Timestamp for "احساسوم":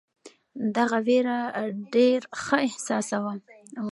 2.67-3.39